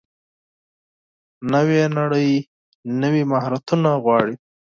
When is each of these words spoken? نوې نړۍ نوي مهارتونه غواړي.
نوې 1.53 1.81
نړۍ 1.97 2.29
نوي 3.01 3.23
مهارتونه 3.31 3.89
غواړي. 4.03 4.35